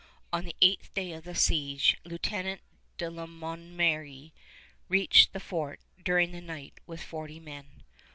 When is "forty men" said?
7.03-7.83